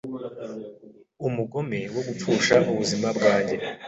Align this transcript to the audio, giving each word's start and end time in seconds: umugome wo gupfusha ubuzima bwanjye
umugome 1.27 1.79
wo 1.93 2.01
gupfusha 2.07 2.55
ubuzima 2.71 3.07
bwanjye 3.17 3.55